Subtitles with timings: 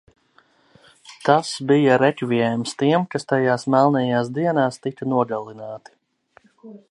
[1.27, 5.97] Tas bija rekviēms tiem, kas tajās melnajās dienās tika nogalināti.